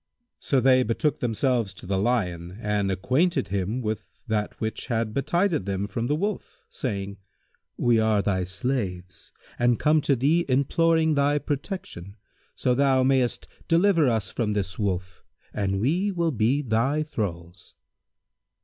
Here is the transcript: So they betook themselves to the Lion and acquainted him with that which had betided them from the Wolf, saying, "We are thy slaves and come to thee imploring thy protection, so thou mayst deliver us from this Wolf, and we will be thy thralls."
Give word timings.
So 0.39 0.59
they 0.59 0.81
betook 0.81 1.19
themselves 1.19 1.75
to 1.75 1.85
the 1.85 1.99
Lion 1.99 2.57
and 2.59 2.89
acquainted 2.89 3.49
him 3.49 3.83
with 3.83 4.07
that 4.25 4.59
which 4.59 4.87
had 4.87 5.13
betided 5.13 5.67
them 5.67 5.85
from 5.85 6.07
the 6.07 6.15
Wolf, 6.15 6.63
saying, 6.71 7.17
"We 7.77 7.99
are 7.99 8.23
thy 8.23 8.45
slaves 8.45 9.31
and 9.59 9.77
come 9.79 10.01
to 10.01 10.15
thee 10.15 10.43
imploring 10.49 11.13
thy 11.13 11.37
protection, 11.37 12.15
so 12.55 12.73
thou 12.73 13.03
mayst 13.03 13.47
deliver 13.67 14.09
us 14.09 14.31
from 14.31 14.53
this 14.53 14.79
Wolf, 14.79 15.23
and 15.53 15.79
we 15.79 16.11
will 16.11 16.31
be 16.31 16.63
thy 16.63 17.03
thralls." 17.03 17.75